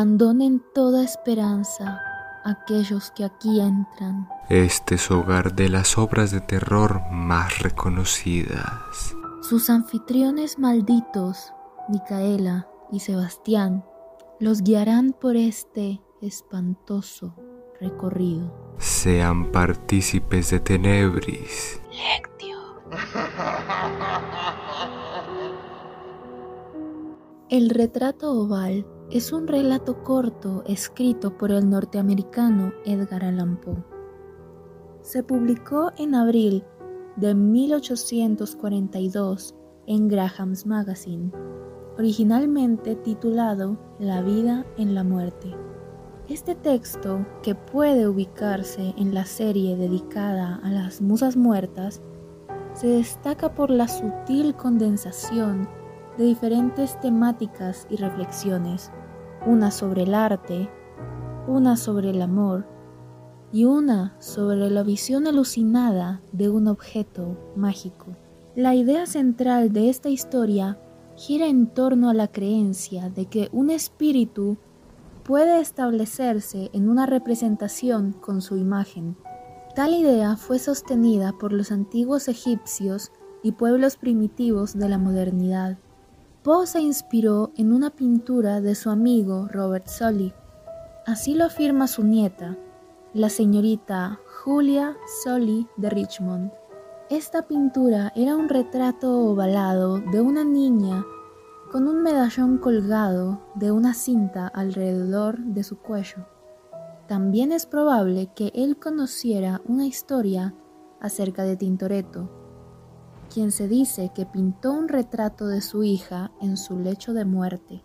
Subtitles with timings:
[0.00, 2.00] abandonen toda esperanza
[2.42, 4.26] aquellos que aquí entran.
[4.48, 9.14] Este es hogar de las obras de terror más reconocidas.
[9.42, 11.52] Sus anfitriones malditos,
[11.90, 13.84] Micaela y Sebastián,
[14.38, 17.34] los guiarán por este espantoso
[17.78, 18.50] recorrido.
[18.78, 21.78] Sean partícipes de Tenebris.
[21.90, 22.56] Lectio.
[27.50, 33.82] El retrato oval es un relato corto escrito por el norteamericano Edgar Allan Poe.
[35.00, 36.62] Se publicó en abril
[37.16, 39.56] de 1842
[39.86, 41.32] en Graham's Magazine,
[41.98, 45.56] originalmente titulado La vida en la muerte.
[46.28, 52.00] Este texto, que puede ubicarse en la serie dedicada a las musas muertas,
[52.74, 55.68] se destaca por la sutil condensación
[56.16, 58.92] de diferentes temáticas y reflexiones,
[59.46, 60.68] una sobre el arte,
[61.46, 62.66] una sobre el amor
[63.52, 68.06] y una sobre la visión alucinada de un objeto mágico.
[68.54, 70.78] La idea central de esta historia
[71.16, 74.58] gira en torno a la creencia de que un espíritu
[75.22, 79.16] puede establecerse en una representación con su imagen.
[79.74, 85.78] Tal idea fue sostenida por los antiguos egipcios y pueblos primitivos de la modernidad.
[86.42, 90.32] Poe se inspiró en una pintura de su amigo Robert Sully.
[91.06, 92.56] Así lo afirma su nieta,
[93.12, 96.50] la señorita Julia Sully de Richmond.
[97.10, 101.04] Esta pintura era un retrato ovalado de una niña
[101.70, 106.26] con un medallón colgado de una cinta alrededor de su cuello.
[107.06, 110.54] También es probable que él conociera una historia
[111.00, 112.30] acerca de Tintoretto,
[113.32, 117.84] quien se dice que pintó un retrato de su hija en su lecho de muerte.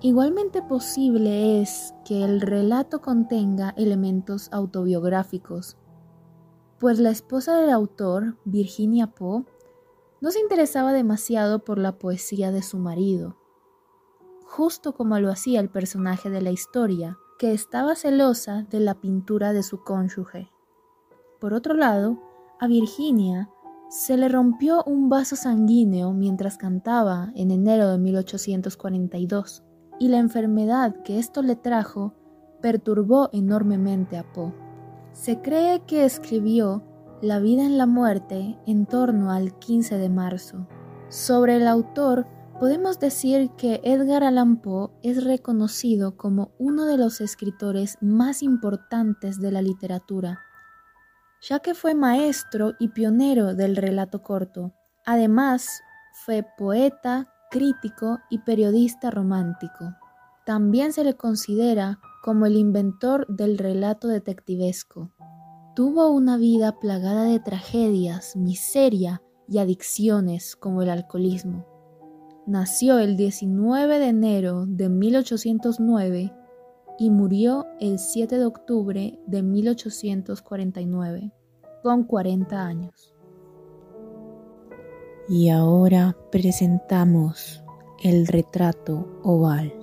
[0.00, 5.76] Igualmente posible es que el relato contenga elementos autobiográficos,
[6.78, 9.44] pues la esposa del autor, Virginia Poe,
[10.20, 13.36] no se interesaba demasiado por la poesía de su marido,
[14.46, 19.52] justo como lo hacía el personaje de la historia, que estaba celosa de la pintura
[19.52, 20.50] de su cónyuge.
[21.40, 22.18] Por otro lado,
[22.60, 23.48] a Virginia
[23.88, 29.64] se le rompió un vaso sanguíneo mientras cantaba en enero de 1842
[29.98, 32.14] y la enfermedad que esto le trajo
[32.60, 34.52] perturbó enormemente a Poe.
[35.12, 36.84] Se cree que escribió
[37.22, 40.68] La vida en la muerte en torno al 15 de marzo.
[41.08, 42.26] Sobre el autor
[42.60, 49.40] podemos decir que Edgar Allan Poe es reconocido como uno de los escritores más importantes
[49.40, 50.40] de la literatura
[51.40, 54.74] ya que fue maestro y pionero del relato corto.
[55.04, 55.82] Además,
[56.24, 59.94] fue poeta, crítico y periodista romántico.
[60.44, 65.12] También se le considera como el inventor del relato detectivesco.
[65.74, 71.66] Tuvo una vida plagada de tragedias, miseria y adicciones como el alcoholismo.
[72.46, 76.34] Nació el 19 de enero de 1809
[76.98, 81.32] y murió el 7 de octubre de 1849,
[81.82, 83.14] con 40 años.
[85.28, 87.62] Y ahora presentamos
[88.02, 89.77] el retrato oval.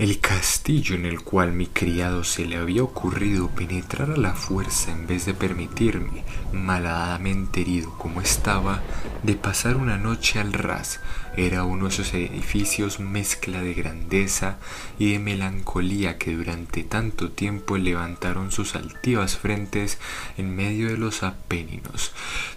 [0.00, 4.92] El castillo en el cual mi criado se le había ocurrido penetrar a la fuerza
[4.92, 6.24] en vez de permitirme,
[6.54, 8.80] malhadadamente herido como estaba,
[9.22, 11.00] de pasar una noche al ras,
[11.36, 14.56] era uno de esos edificios mezcla de grandeza
[14.98, 19.98] y de melancolía que durante tanto tiempo levantaron sus altivas frentes
[20.38, 22.12] en medio de los apeninos,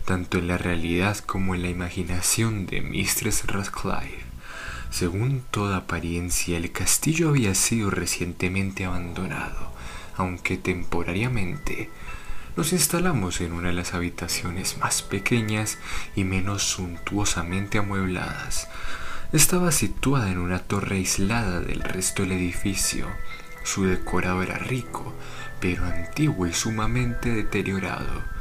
[0.05, 4.22] tanto en la realidad como en la imaginación de Mistress Radcliffe.
[4.93, 9.72] Según toda apariencia, el castillo había sido recientemente abandonado,
[10.16, 11.90] aunque temporariamente.
[12.55, 15.79] Nos instalamos en una de las habitaciones más pequeñas
[16.16, 18.67] y menos suntuosamente amuebladas.
[19.31, 23.07] Estaba situada en una torre aislada del resto del edificio.
[23.63, 25.11] Su decorado era rico,
[25.59, 28.33] pero antiguo y sumamente deteriorado.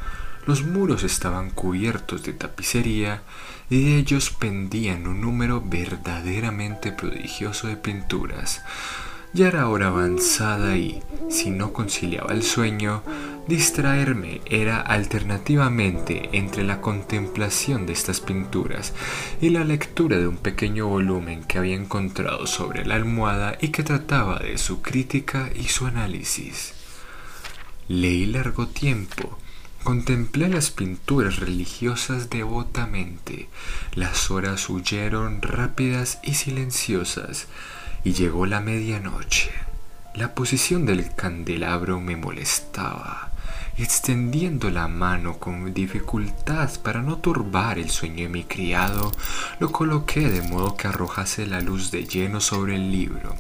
[0.45, 3.23] Los muros estaban cubiertos de tapicería
[3.71, 8.63] y de ellos pendían un número verdaderamente prodigioso de pinturas.
[9.35, 11.01] Ya era hora avanzada y,
[11.31, 13.03] si no conciliaba el sueño,
[13.47, 18.93] distraerme era alternativamente entre la contemplación de estas pinturas
[19.41, 23.85] y la lectura de un pequeño volumen que había encontrado sobre la almohada y que
[23.85, 26.75] trataba de su crítica y su análisis.
[27.89, 29.39] Leí largo tiempo,
[29.85, 33.49] Contemplé las pinturas religiosas devotamente.
[33.95, 37.49] Las horas huyeron rápidas y silenciosas,
[38.05, 39.51] y llegó la medianoche.
[40.15, 43.33] La posición del candelabro me molestaba.
[43.77, 49.11] Extendiendo la mano con dificultad para no turbar el sueño de mi criado,
[49.59, 53.35] lo coloqué de modo que arrojase la luz de lleno sobre el libro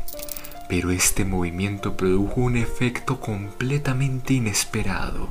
[0.72, 5.28] pero este movimiento produjo un efecto completamente inesperado.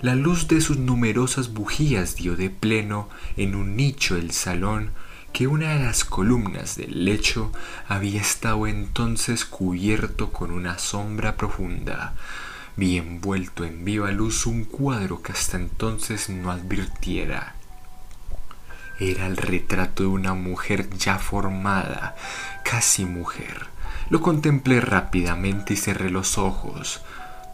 [0.00, 4.92] La luz de sus numerosas bujías dio de pleno en un nicho del salón
[5.32, 7.50] que una de las columnas del lecho
[7.88, 12.14] había estado entonces cubierto con una sombra profunda.
[12.76, 17.56] Vi envuelto en viva luz un cuadro que hasta entonces no advirtiera.
[19.00, 22.14] Era el retrato de una mujer ya formada,
[22.62, 23.74] casi mujer
[24.08, 27.02] lo contemplé rápidamente y cerré los ojos.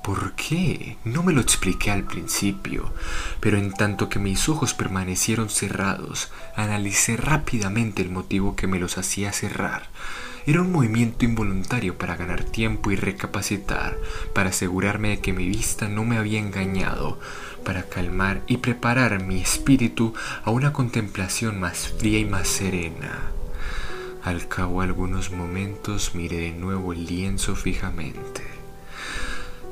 [0.03, 0.97] ¿Por qué?
[1.05, 2.93] No me lo expliqué al principio,
[3.39, 8.99] pero en tanto que mis ojos permanecieron cerrados, analicé rápidamente el motivo que me los
[8.99, 9.85] hacía cerrar.
[10.45, 13.97] Era un movimiento involuntario para ganar tiempo y recapacitar,
[14.35, 17.21] para asegurarme de que mi vista no me había engañado,
[17.65, 23.31] para calmar y preparar mi espíritu a una contemplación más fría y más serena.
[24.25, 28.43] Al cabo de algunos momentos miré de nuevo el lienzo fijamente.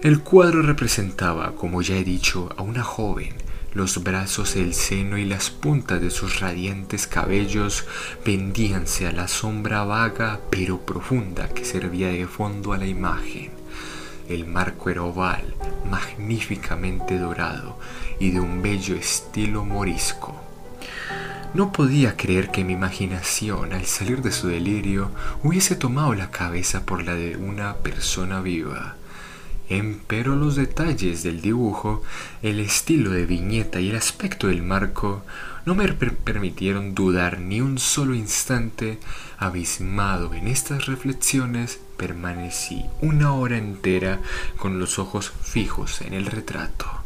[0.03, 3.35] El cuadro representaba, como ya he dicho, a una joven.
[3.75, 7.87] Los brazos, el seno y las puntas de sus radiantes cabellos
[8.25, 13.53] pendíanse a la sombra vaga pero profunda que servía de fondo a la imagen.
[14.29, 15.55] El marco era oval,
[15.89, 17.79] magníficamente dorado
[18.19, 20.50] y de un bello estilo morisco.
[21.53, 25.11] No podía creer que mi imaginación, al salir de su delirio,
[25.43, 28.95] hubiese tomado la cabeza por la de una persona viva.
[29.69, 32.03] Empero los detalles del dibujo,
[32.43, 35.25] el estilo de viñeta y el aspecto del marco
[35.67, 39.01] no me permitieron dudar ni un solo instante.
[39.37, 44.21] Abismado en estas reflexiones, permanecí una hora entera
[44.57, 47.00] con los ojos fijos en el retrato.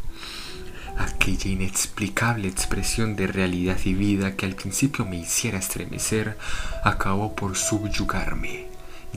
[0.96, 6.38] Aquella inexplicable expresión de realidad y vida que al principio me hiciera estremecer
[6.84, 8.66] acabó por subyugarme.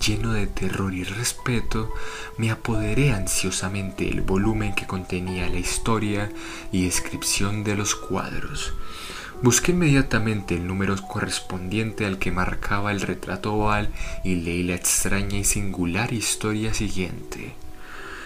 [0.05, 1.91] Lleno de terror y respeto,
[2.37, 6.29] me apoderé ansiosamente del volumen que contenía la historia
[6.71, 8.73] y descripción de los cuadros.
[9.41, 13.89] Busqué inmediatamente el número correspondiente al que marcaba el retrato oval
[14.23, 17.53] y leí la extraña y singular historia siguiente.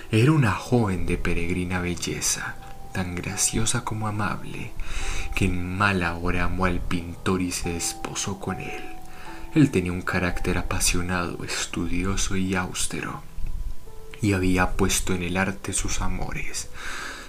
[0.09, 2.55] Era una joven de peregrina belleza,
[2.91, 4.71] tan graciosa como amable,
[5.35, 8.83] que en mala hora amó al pintor y se desposó con él.
[9.53, 13.21] Él tenía un carácter apasionado, estudioso y austero,
[14.21, 16.69] y había puesto en el arte sus amores.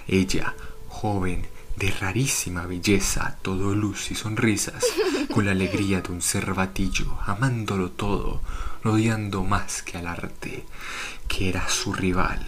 [0.07, 0.55] Ella,
[0.89, 4.85] joven, de rarísima belleza, todo luz y sonrisas,
[5.33, 8.41] con la alegría de un cervatillo, amándolo todo,
[8.85, 10.65] odiando más que al arte,
[11.29, 12.45] que era su rival,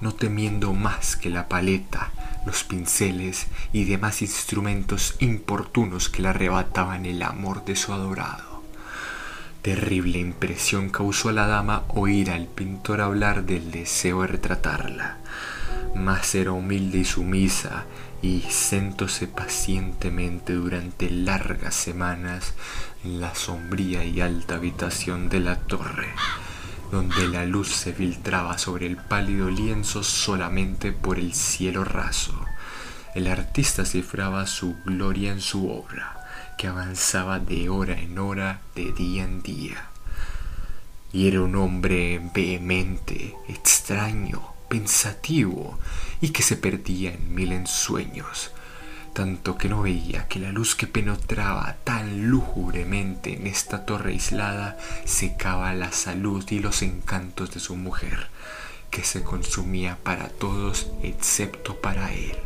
[0.00, 2.12] no temiendo más que la paleta,
[2.46, 8.62] los pinceles y demás instrumentos importunos que le arrebataban el amor de su adorado.
[9.60, 15.18] Terrible impresión causó a la dama oír al pintor hablar del deseo de retratarla,
[15.96, 17.84] mas era humilde y sumisa
[18.22, 22.54] y sentóse pacientemente durante largas semanas
[23.04, 26.08] en la sombría y alta habitación de la torre
[26.90, 32.38] donde la luz se filtraba sobre el pálido lienzo solamente por el cielo raso.
[33.14, 36.16] El artista cifraba su gloria en su obra,
[36.58, 39.88] que avanzaba de hora en hora, de día en día.
[41.12, 45.78] Y era un hombre vehemente, extraño, pensativo,
[46.20, 48.50] y que se perdía en mil ensueños,
[49.16, 54.76] tanto que no veía que la luz que penetraba tan lúgubremente en esta torre aislada
[55.06, 58.28] secaba la salud y los encantos de su mujer,
[58.90, 62.36] que se consumía para todos excepto para él.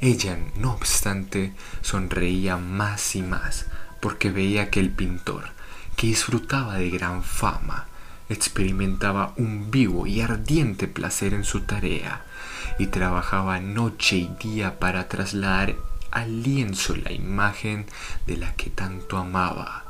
[0.00, 3.66] Ella, no obstante, sonreía más y más,
[4.00, 5.46] porque veía que el pintor,
[5.96, 7.88] que disfrutaba de gran fama,
[8.28, 12.24] experimentaba un vivo y ardiente placer en su tarea,
[12.78, 15.74] y trabajaba noche y día para trasladar
[16.10, 17.86] al lienzo la imagen
[18.26, 19.84] de la que tanto amaba,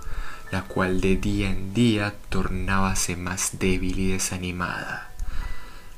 [0.50, 5.10] la cual de día en día tornábase más débil y desanimada.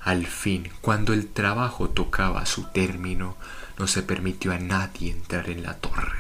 [0.01, 3.37] Al fin, cuando el trabajo tocaba su término,
[3.79, 6.19] no se permitió a nadie entrar en la torre,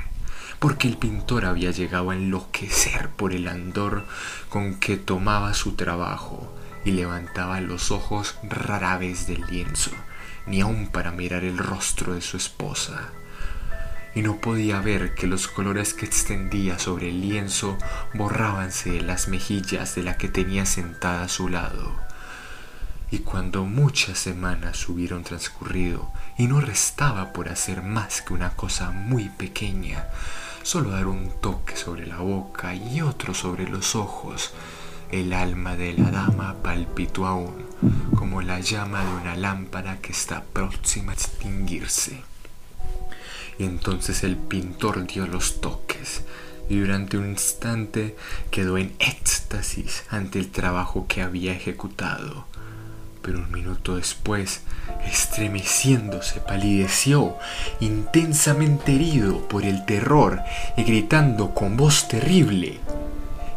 [0.58, 4.04] porque el pintor había llegado a enloquecer por el andor
[4.48, 6.52] con que tomaba su trabajo
[6.84, 9.90] y levantaba los ojos rara vez del lienzo,
[10.46, 13.10] ni aun para mirar el rostro de su esposa.
[14.14, 17.76] Y no podía ver que los colores que extendía sobre el lienzo
[18.14, 21.94] borrábanse de las mejillas de la que tenía sentada a su lado.
[23.10, 28.90] Y cuando muchas semanas hubieron transcurrido y no restaba por hacer más que una cosa
[28.90, 30.08] muy pequeña,
[30.62, 34.52] solo dar un toque sobre la boca y otro sobre los ojos,
[35.12, 37.65] el alma de la dama palpitó aún,
[38.14, 42.22] como la llama de una lámpara que está próxima a extinguirse.
[43.58, 46.22] Y entonces el pintor dio los toques,
[46.68, 48.16] y durante un instante
[48.50, 52.46] quedó en éxtasis ante el trabajo que había ejecutado.
[53.22, 54.62] Pero un minuto después,
[55.04, 57.36] estremeciéndose, palideció,
[57.80, 60.42] intensamente herido por el terror
[60.76, 62.80] y gritando con voz terrible,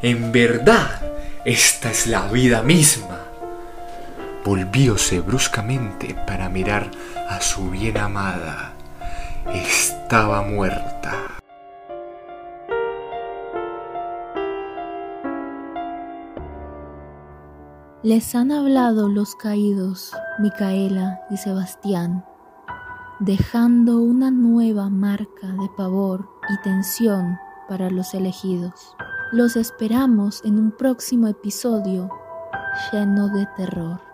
[0.01, 1.01] En verdad,
[1.43, 3.28] esta es la vida misma.
[4.46, 6.89] Volvióse bruscamente para mirar
[7.29, 8.74] a su bien amada.
[9.53, 11.13] Estaba muerta.
[18.01, 22.24] Les han hablado los caídos, Micaela y Sebastián,
[23.19, 28.96] dejando una nueva marca de pavor y tensión para los elegidos.
[29.34, 32.10] Los esperamos en un próximo episodio
[32.91, 34.08] lleno de terror.